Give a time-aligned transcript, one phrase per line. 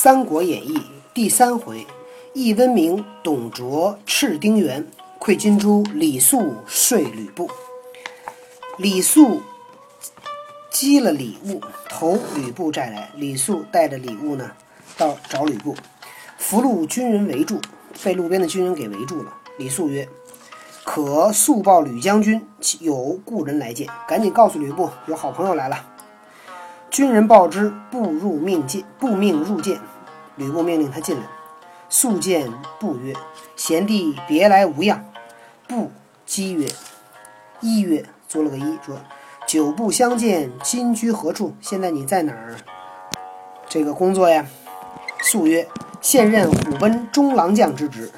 [0.00, 0.74] 三国演义》
[1.12, 1.84] 第三回，
[2.32, 4.86] 易温明、董卓赤丁原，
[5.18, 7.50] 馈金珠，李肃说吕布。
[8.76, 9.42] 李肃
[10.70, 13.10] 积了礼物，投吕布寨来。
[13.16, 14.52] 李肃带着礼物呢，
[14.96, 15.74] 到找吕布，
[16.36, 17.60] 俘虏军人围住，
[18.04, 19.34] 被路边的军人给围住了。
[19.58, 20.08] 李肃曰
[20.86, 22.40] ：“可速报吕将军，
[22.78, 25.84] 有故人来见。”赶紧告诉吕布，有好朋友来了。
[26.88, 29.78] 军人报之，步入命进，步命入见。
[30.38, 31.22] 吕布命令他进来。
[31.90, 33.14] 速见布曰
[33.56, 35.04] ：“贤弟别来无恙。”
[35.68, 35.90] 步
[36.24, 36.66] 击曰
[37.60, 38.98] ：“一曰，做了个揖，说
[39.46, 41.54] ：“久不相见，今居何处？
[41.60, 42.56] 现在你在哪儿？
[43.68, 44.46] 这个工作呀？”
[45.22, 45.66] 素曰
[46.00, 48.10] ：“现任虎贲中郎将之职。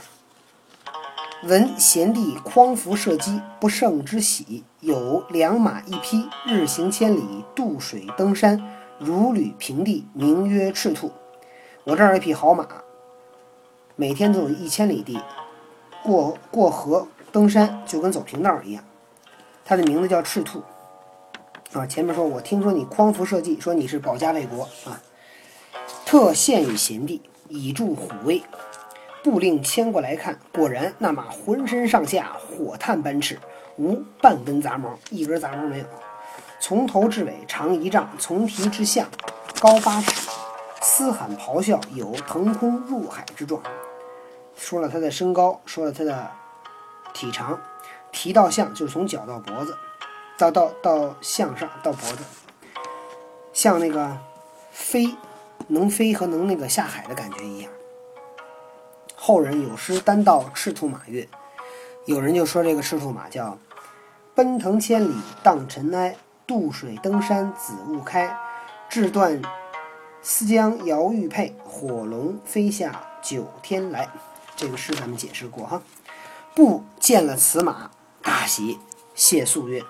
[1.45, 4.62] 闻贤弟匡扶社稷，不胜之喜。
[4.80, 8.62] 有良马一匹，日行千里，渡水登山，
[8.98, 11.10] 如履平地，名曰赤兔。
[11.84, 12.66] 我这儿有一匹好马，
[13.96, 15.18] 每天都有一千里地，
[16.02, 18.84] 过过河登山就跟走平道一样。
[19.64, 20.62] 它的名字叫赤兔。
[21.72, 25.00] 啊，前面说我听说你匡扶社稷，说你是保家卫国啊，
[26.04, 28.42] 特献与贤弟，以助虎威。
[29.22, 33.38] 步令牵过来看，果然那马浑身上下火炭般赤，
[33.76, 35.84] 无半根杂毛，一根杂毛没有。
[36.59, 39.09] 从头至尾长一丈，从蹄至项
[39.60, 40.29] 高八尺，
[40.80, 43.62] 嘶喊咆哮，有腾空入海之状。
[44.56, 46.30] 说了它的身高，说了它的
[47.12, 47.59] 体长，
[48.12, 49.76] 提到象就是从脚到脖子，
[50.38, 52.24] 到到到项上到脖子，
[53.52, 54.18] 像那个
[54.70, 55.14] 飞
[55.68, 57.70] 能飞和能那个下海的感觉一样。
[59.15, 61.28] 后人有诗单道赤兔马月
[62.06, 63.59] ：“有人就说这个赤兔马叫
[64.34, 66.16] 奔腾千里荡尘埃，
[66.47, 68.34] 渡水登山紫雾开，
[68.88, 69.41] 志断
[70.22, 74.09] 丝将摇玉佩，火龙飞下九天来。”
[74.56, 75.82] 这个诗咱们解释过哈。
[76.55, 77.91] 不见了此马，
[78.22, 78.78] 大喜，
[79.15, 79.83] 谢素曰：“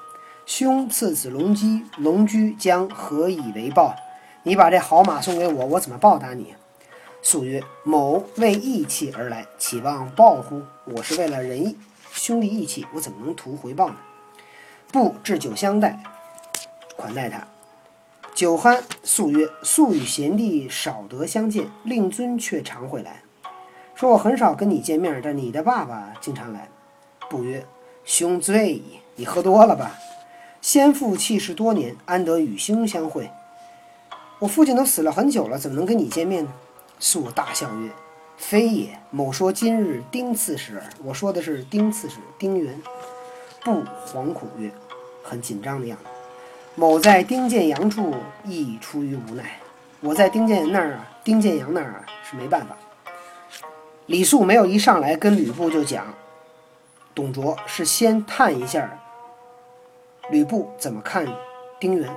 [0.46, 3.96] 兄赐子龙驹，龙驹将何以为报？
[4.42, 6.54] 你把这好马送给我，我怎么报答你？”
[7.22, 10.62] 素曰：“某为义气而来，岂望报乎？
[10.84, 11.76] 我是为了仁义，
[12.12, 13.96] 兄弟义气，我怎么能图回报呢？”
[14.92, 16.02] 不置酒相待，
[16.96, 17.46] 款待他。
[18.40, 23.22] 酒酣，素曰：“素与贤弟少得相见，令尊却常会来。
[23.94, 26.70] 说我很少跟你见面，但你的爸爸经常来。”
[27.28, 27.66] 不曰
[28.02, 29.94] ：“兄醉矣，你喝多了吧？
[30.62, 33.30] 先父去世多年，安得与兄相会？
[34.38, 36.50] 我父亲都死了很久了，怎么能跟你见面呢？”
[36.98, 37.90] 素大笑曰
[38.38, 40.84] ：“非也，某说今日丁巳时耳。
[41.04, 42.80] 我说的是丁巳时，丁元。”
[43.62, 44.72] 不惶恐曰
[45.22, 46.04] ：“很紧张的样子。”
[46.80, 49.60] 某在丁建阳处，亦出于无奈。
[50.00, 52.74] 我在丁建那儿啊，丁建阳那儿啊，是没办法。
[54.06, 56.06] 李肃没有一上来跟吕布就讲，
[57.14, 58.98] 董卓是先探一下
[60.30, 61.26] 吕布怎么看
[61.78, 62.10] 丁原。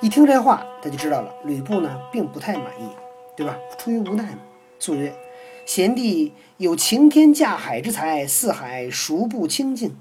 [0.00, 2.88] 一听这话，他就知道了，吕布呢并不太满意。
[3.36, 3.56] 对吧？
[3.76, 4.38] 出于无奈嘛。
[4.78, 5.12] 肃曰
[5.66, 9.96] ：“贤弟有擎天架海之才，四海孰不清净？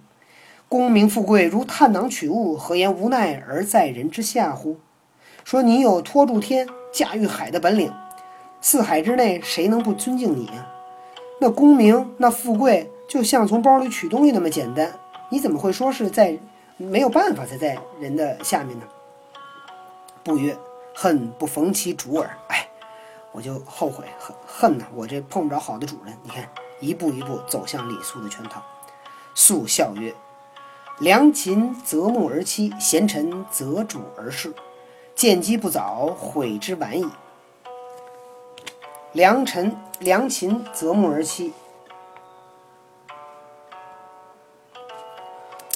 [0.67, 4.77] 功名富贵如探囊取物，何言无奈而在人之下乎？”
[5.43, 7.93] 说你有托住天、驾驭海的本领，
[8.61, 10.67] 四海之内谁能不尊敬你啊？
[11.41, 14.91] 那功名、那富贵，就像从包里取东西那么简单，
[15.29, 16.37] 你怎么会说是在
[16.77, 18.85] 没有办法才在人的下面呢？
[20.23, 20.57] 不曰
[20.95, 22.67] ：“恨不逢其主耳。”哎。
[23.35, 24.85] 我就后悔恨恨呐！
[24.93, 26.15] 我这碰不着好的主人。
[26.21, 26.47] 你看，
[26.79, 28.61] 一步一步走向李肃的圈套。
[29.33, 30.13] 肃笑曰
[31.03, 34.53] ：“良禽择木而栖，贤臣择主而事。
[35.13, 37.05] 见机不早，悔之晚矣。”
[39.11, 41.51] 良臣良禽择木而栖，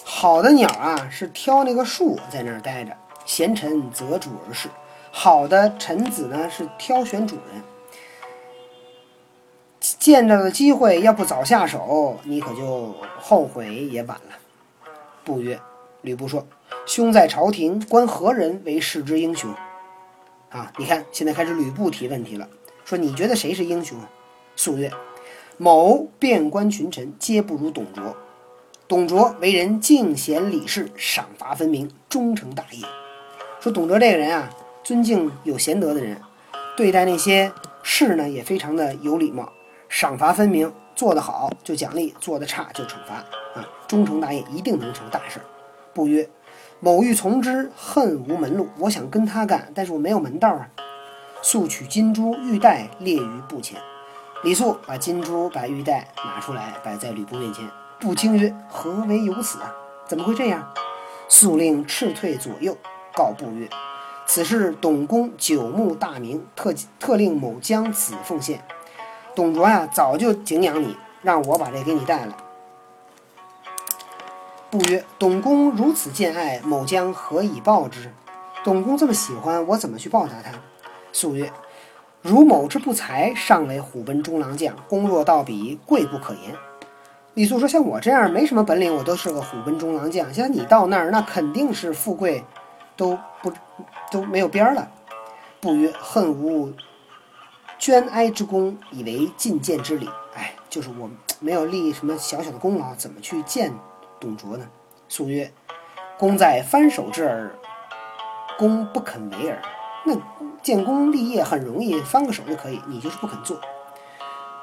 [0.05, 2.95] 好的鸟啊是挑那个树在那儿待着。
[3.25, 4.69] 贤臣择主而事。
[5.11, 7.61] 好的臣子呢是挑选主人，
[9.81, 14.37] 见到的机会要不早下手，你可就后悔也晚了。
[15.27, 15.59] 不曰，
[16.03, 16.47] 吕布说
[16.87, 19.53] ：“兄在朝廷，观何人为世之英雄？”
[20.49, 22.47] 啊，你看现在开始吕布提问题了，
[22.85, 23.99] 说你觉得谁是英雄？
[24.55, 24.89] 素曰
[25.59, 28.15] ：“某遍观群臣，皆不如董卓。
[28.87, 32.87] 董卓为人敬贤礼士，赏罚分明，忠诚大业。
[33.59, 34.49] 说董卓这个人啊。”
[34.81, 36.21] 尊敬有贤德的人，
[36.77, 37.51] 对待那些
[37.83, 39.51] 事呢也非常的有礼貌，
[39.89, 43.21] 赏罚分明，做得好就奖励，做得差就惩罚
[43.57, 45.41] 啊，忠诚大业，一定能成大事。
[45.93, 46.29] 不曰，
[46.79, 48.69] 某欲从之，恨无门路。
[48.77, 50.69] 我想跟他干，但是我没有门道啊。
[51.41, 53.79] 速取金珠玉带列于布前。
[54.43, 57.67] 李肃把金珠、把玉带拿出来，摆在吕布面前。
[57.99, 59.73] 布惊曰：“何为有此啊？
[60.07, 60.71] 怎么会这样？”
[61.27, 62.77] 肃令斥退左右，
[63.15, 63.67] 告布曰
[64.27, 68.63] ：“此事董公久慕大名，特特令某将此奉献。
[69.35, 72.33] 董卓呀，早就敬仰你，让我把这给你带来。”
[74.69, 78.11] 不曰：“董公如此见爱，某将何以报之？
[78.65, 80.51] 董公这么喜欢我，怎么去报答他？”
[81.13, 81.49] 素曰
[82.21, 86.53] ：“如某之不才，尚为虎贲中郎将，功若到彼，贵不可言。”
[87.35, 90.33] 李肃说：“像我这样没什么本领，我都是个虎贲中郎将。
[90.33, 92.43] 像你到那儿，那肯定是富贵，
[92.97, 93.53] 都不
[94.11, 94.91] 都没有边儿了。”
[95.61, 96.73] 不曰：“恨无
[97.79, 100.09] 捐哀之功，以为进谏之礼。
[100.35, 101.09] 哎，就是我
[101.39, 103.71] 没有立什么小小的功劳，怎么去见？”
[104.19, 104.67] 董卓呢？
[105.09, 105.51] 肃曰
[106.19, 107.55] ：“功在翻手之耳，
[108.57, 109.61] 公不肯为耳。
[110.05, 110.13] 那
[110.61, 113.59] 建功立业很容易，翻个手就可以，你就是不肯做。”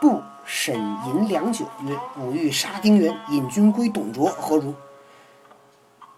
[0.00, 0.74] 不审
[1.06, 4.74] 吟良久，曰：“吾欲杀丁原，引军归董卓，何如？”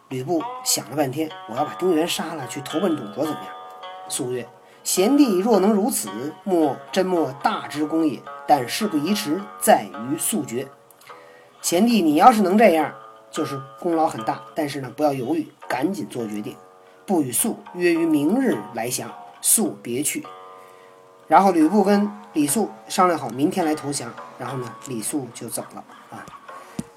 [0.09, 3.53] 吕布想了半天，我要把丁原杀了，去投奔董卓，怎么样？
[4.09, 4.49] 肃曰
[4.83, 8.21] ：“贤弟若能如此，莫真莫大之功也。
[8.49, 10.67] 但事不宜迟，在于速决。
[11.61, 12.93] 贤弟，你要是能这样。”
[13.31, 16.56] 就是功劳很大，但是呢，不要犹豫，赶紧做决定。
[17.05, 19.08] 不与肃约于明日来降，
[19.40, 20.26] 肃别去。
[21.28, 24.12] 然后吕布跟李肃商量好，明天来投降。
[24.38, 26.26] 然后呢，李肃就走了啊。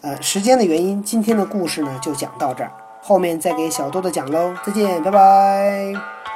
[0.02, 2.72] 呃，时间的原因，今天的故事呢就讲到这儿，
[3.02, 4.56] 后面再给小豆豆讲喽。
[4.66, 6.20] 再见，拜拜。